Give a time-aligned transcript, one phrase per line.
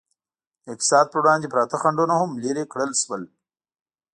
[0.63, 3.23] د اقتصاد پر وړاندې پراته خنډونه هم لرې کړل شول.